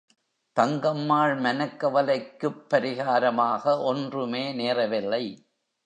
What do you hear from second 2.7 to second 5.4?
பரிகாரமாக ஒன்றுமே நேரவில்லை.